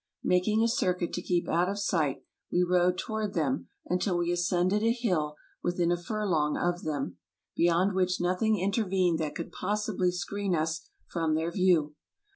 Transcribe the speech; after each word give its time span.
Making 0.23 0.63
a 0.63 0.67
circuit 0.67 1.13
to 1.13 1.21
keep 1.21 1.47
out 1.47 1.69
of 1.69 1.77
sight 1.77 2.23
we 2.51 2.63
rode 2.63 2.97
toward 2.97 3.35
them 3.35 3.67
until 3.85 4.17
we 4.17 4.31
ascended 4.31 4.81
a 4.81 4.91
hill 4.91 5.35
within 5.61 5.91
a 5.91 5.95
furlong 5.95 6.57
of 6.57 6.81
them, 6.81 7.17
beyond 7.55 7.93
which 7.93 8.19
nothing 8.19 8.57
intervened 8.57 9.19
that 9.19 9.35
could 9.35 9.51
possibly 9.51 10.09
screen 10.09 10.55
us 10.55 10.89
from 11.05 11.35
their 11.35 11.51
view. 11.51 11.93